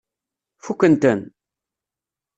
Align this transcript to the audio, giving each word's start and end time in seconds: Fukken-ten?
Fukken-ten? 0.63 1.19